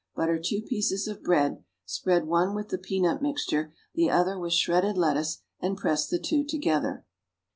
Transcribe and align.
Butter 0.15 0.39
two 0.39 0.63
pieces 0.63 1.07
of 1.07 1.21
bread; 1.21 1.63
spread 1.85 2.25
one 2.25 2.55
with 2.55 2.69
the 2.69 2.79
peanut 2.79 3.21
mixture, 3.21 3.71
the 3.93 4.09
other 4.09 4.35
with 4.39 4.53
shredded 4.53 4.97
lettuce, 4.97 5.43
and 5.59 5.77
press 5.77 6.07
the 6.07 6.17
two 6.17 6.43
together. 6.43 7.05